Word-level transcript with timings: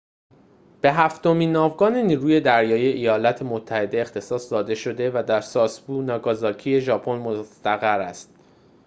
به 0.81 0.91
هفتمین 0.93 1.51
ناوگان 1.51 1.95
نیروی 1.97 2.39
دریایی 2.41 2.85
ایالات 2.87 3.41
متحده 3.41 4.01
اختصاص 4.01 4.51
داده 4.53 4.75
شده 4.75 5.11
و 5.11 5.23
در 5.27 5.41
ساسبو 5.41 6.01
ناگازاکی 6.01 6.81
ژاپن 6.81 7.15
مستقر 7.17 7.99
است 8.01 8.35